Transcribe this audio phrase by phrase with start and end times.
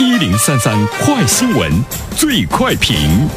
[0.00, 1.70] 一零三三快新闻，
[2.16, 3.28] 最快评。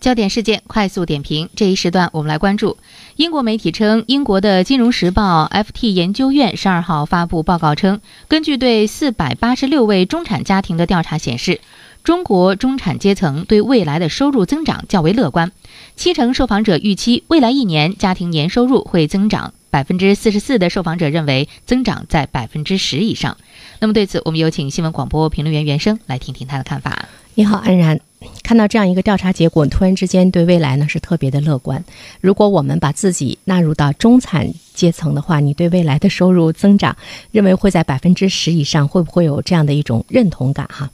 [0.00, 2.78] 焦点事件快速点评，这一时段我们来关注。
[3.16, 11.60] 英国媒体称，英国的《金融时报》FT 研究院十二号发布报告称，根据对四百八十六位中产家庭的调查显示，
[12.04, 15.52] 中国中产阶层对未来的收入增长较为乐观。
[15.94, 23.36] 七成受访者预期未来一年家庭年收入会增长，百分之四十四的受访者认为增长在百分之十以上。
[23.80, 27.08] 那么对此，我们有请新闻广播评论员袁生来听听他的看法。
[27.34, 28.00] 你好，安然。
[28.42, 31.84] 看到这样一个调查结果，突然之间对未来呢是特别的乐观。
[32.20, 36.96] 如果我们把自己纳入到中产阶层的话，你对未来的收入增长
[37.30, 40.66] 认为会在百分之十以上，会不会有这样的一种认同感？
[40.66, 40.90] 哈，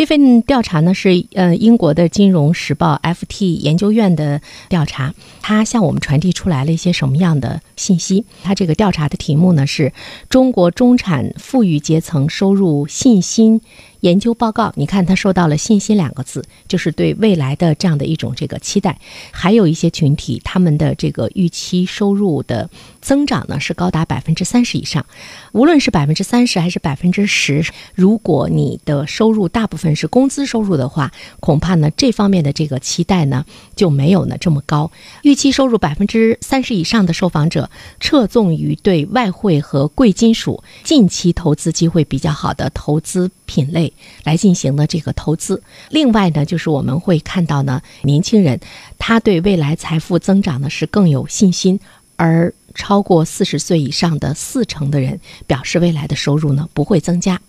[0.00, 4.40] 这份调查呢是呃英国的金融时报 FT 研究院的
[4.70, 8.24] 调查，它向我们传递出来了一些什么样的信息？
[8.42, 9.92] 它这个调查的题目呢是
[10.30, 13.60] 中国中产富裕阶层收入信心。
[14.00, 18.98] 研究报告，你看它说到了“信心”两个字，就是对未来的这样的一种这个期待。
[19.30, 22.70] 还有一些群体，他们的这个预期收入的
[23.02, 25.04] 增长呢是高达百分之三十以上。
[25.52, 27.62] 无论是百分之三十还是百分之十，
[27.94, 34.90] 如果你的收入大部分是工资收入的话，恐怕呢这方面的这个期待呢就没有呢这么高。
[35.22, 43.92] 预期收入百分之三十以上的受访者，侧重于对外汇和贵金属近期投资机会比较好的投资品类。
[44.24, 48.60] 来进行的这个投资，另外呢，就是我们会看到呢，年轻人
[48.98, 51.80] 他对未来财富增长呢是更有信心，
[52.16, 57.40] 而超过四十岁以上的四成的人表示未来的收入呢不会增加。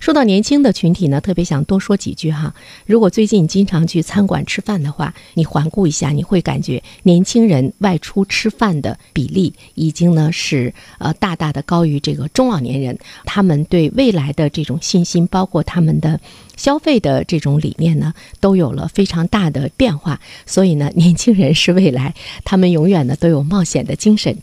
[0.00, 2.54] 说到年轻的群体呢，特别想多说几句哈。
[2.86, 12.98] 如果最近经常去餐馆吃饭的话，你环顾一下，你会感觉年轻人外出吃饭的比例已经呢是呃大大的高于这个中老年人。
[13.24, 16.20] 他们对未来的这种信心，包括他们的
[16.56, 20.20] 消费的这种理念呢，都有了非常大的变化。
[20.46, 24.36] 所以呢，年轻人是未来，他们永远呢都有冒险的精神。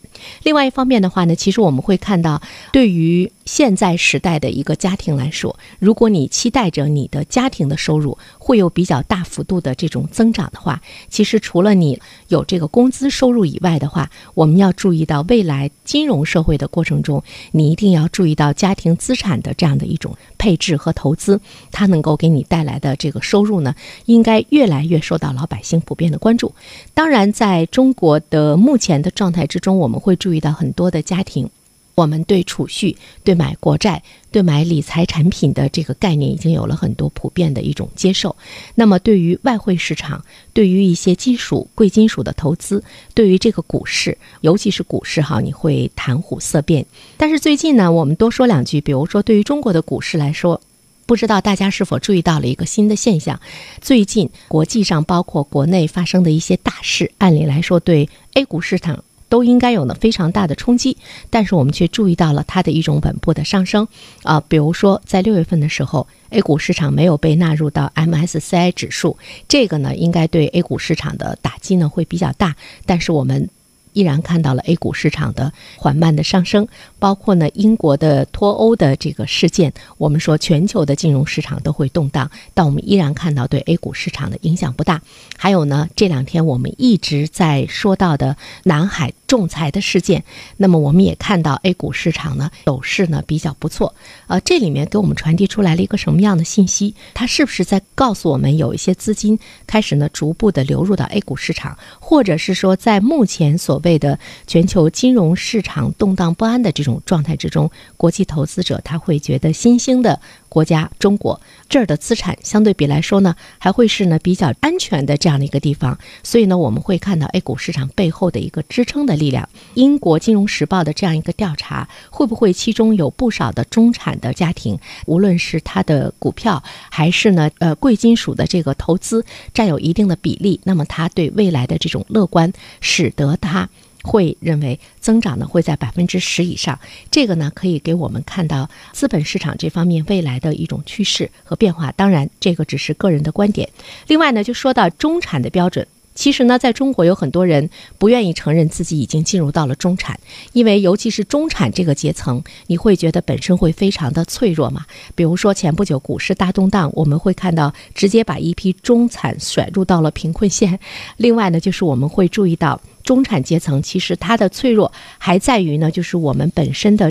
[0.44, 2.42] 另外一方面的话呢，其实我们会看到，
[2.72, 21.40] 对于现在时代的一个家庭来说，如果你期待着你的家庭的收入会有比较大幅度的这种增长的话，其实除了你有这个工资收入以外的话，我们要注意到未来金融社会的过程中，你一定要注意到家庭资产的这样的一种配置和投资，
[21.72, 26.56] 它能能够给你带来的这个收入呢，应该越来越受到老百姓普遍的关注。
[26.94, 31.50] 当然，在中国的目前的状态之中，我们会注意到很多的家庭。
[31.96, 32.96] 我们对储蓄、
[33.26, 34.02] 对买国债、
[34.32, 38.34] 对买理财产品的这个概念已经有了很多普遍的一种接受。
[38.76, 40.24] 那么，对于外汇市场，
[40.54, 42.82] 对于一些金属、贵金属的投资，
[43.14, 46.86] 对于这个股市，尤其是股市哈，你会谈虎色变。
[47.18, 50.62] 但是最近呢，我们多说两句，比如说对于中国的股市来说，
[51.10, 53.42] 不知道大家是否注意到了一个新的现象：
[53.82, 59.04] 最近国际上包括国内发生的一些大事，按理来说对 A 股市场。
[59.28, 60.98] 都应该有呢非常大的冲击，
[61.30, 63.88] 但是我们却注意到了它的一种稳步的上升
[64.24, 72.56] 啊，比如说在六月份的时候，A 股市场没有被纳入到 MSCI 指数，这个呢应该对 A 股市场的打击呢会比较大，
[72.86, 73.50] 但是我们。
[73.94, 76.68] 依然看到了 A 股市场的缓慢的上升，
[77.00, 85.02] 包括呢英国的脱欧的这个事件，我们说全球的金融市场都会动荡，但我们依然看到对 A 股市场的影响不大。
[85.38, 90.24] 还有呢这两天我们一直在说到的南海仲裁的事件，
[90.58, 93.94] 那么我们也看到 A 股市场呢走势呢比较不错。
[94.28, 96.96] 呃，这里面给我们传递出来了一个什么样的信息？
[97.14, 104.18] 它是不是在告诉我们有一些资金开始呢逐步的流入到 A 股市场，或者是说在目前所谓的
[104.48, 111.40] 全球金融市场动荡不安的这种状态之中，国际投资者他会觉得新兴的国家中国
[111.70, 115.98] 这儿的资产相对比来说呢，还会是呢比较安全的这样的一个地方。
[116.24, 119.48] 所以呢，我们会看到 A 股市场背后的一个支撑的力量。
[119.76, 129.24] 英国金融时报的这样一个调查，会不会其中有不少的中产的家庭，无论是他的股票还是呢呃贵金属的这个投资
[129.54, 133.70] 占有一定的比例，那么他对未来的这种乐观，使得他。
[134.04, 136.80] 会认为增长呢会在百分之十以上，
[137.12, 141.92] 这个呢可以给我们看到资本市场这方面未来的一种趋势和变化。
[141.92, 143.70] 当然，这个只是个人的观点。
[144.08, 145.86] 另外呢，就说到中产的标准。
[146.20, 150.20] 其实呢，在中国有很多人不愿意承认自己已经进入到了中产，
[150.52, 154.86] 因为尤其是中产这个阶层，你会觉得本身会非常的脆弱嘛。
[155.16, 160.78] 比如说前不久股市大动荡，我们会看到直接把一批中产甩入到了贫困线。
[161.16, 167.10] 另外呢，就是我们会注意到中产阶层其实它的脆弱还在于呢，就是我们本身的。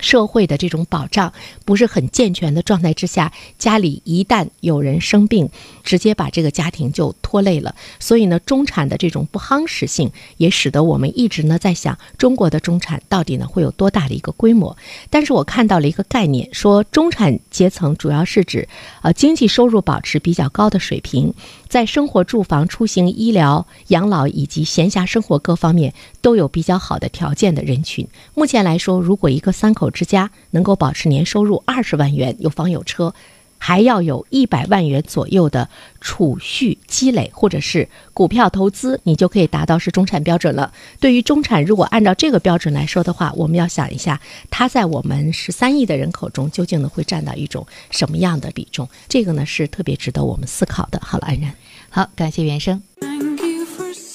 [0.00, 1.32] 社会的这种保障
[1.64, 5.48] 不是很健全的状态之下，家里一旦有人生病，
[5.84, 7.74] 直接把这个家庭就拖累了。
[7.98, 14.76] 所以呢，中产的这种不夯实性，也使得我们一直呢在想，中国的中产到底呢会有多大的一个规模？
[15.10, 18.68] 但是我看到了一个概念，说中产阶层主要是指，
[19.02, 21.34] 呃，经济收入保持比较高的水平，
[21.68, 28.06] 在生活、住房、出行、医疗、养老以及闲暇生活各方面都有比较好的条件的人群。
[28.34, 33.14] 目前来说，如果一个三口之家能够保持年收入二十万元，有房有车，
[33.58, 35.68] 还要有一百万元左右的
[36.00, 40.72] 储蓄积累，或者是股票投资，你就可以达到是中产标准了。
[40.98, 44.20] 对于中产，如果按照这个标准来说的话，我们要想一下，
[44.50, 48.88] 他在我们十三亿的人口中，究竟呢会占到一种什么样的比重？
[49.08, 50.98] 这个呢是特别值得我们思考的。
[51.02, 51.54] 好了，安然，
[51.90, 52.89] 好，感谢原生。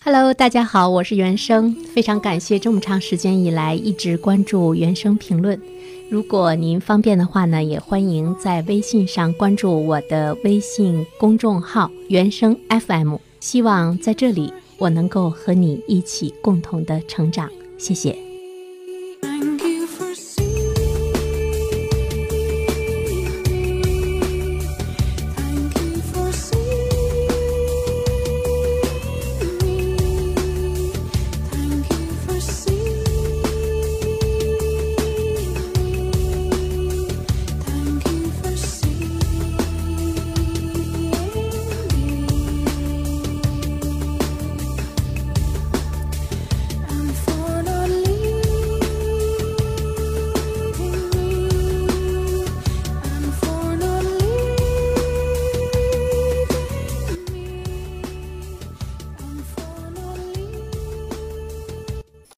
[0.08, 5.60] Hello，大家好，我是原生，非常感谢这么长时间以来一直关注原生评论。
[6.12, 13.16] 如果您方便的话呢，也欢迎在微信上关注我的微信公众号“原生 FM”。
[13.40, 17.50] 希望在这里我能够和你一起共同的成长，
[17.80, 18.25] 谢谢。